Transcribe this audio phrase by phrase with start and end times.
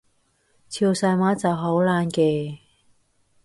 [0.67, 2.57] 潮汕話就好難嘅